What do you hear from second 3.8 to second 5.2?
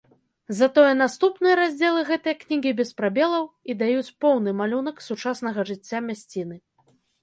даюць поўны малюнак